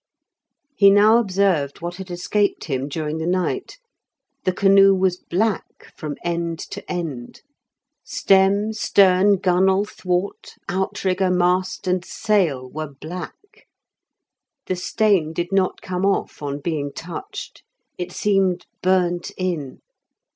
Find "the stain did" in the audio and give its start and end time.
14.65-15.51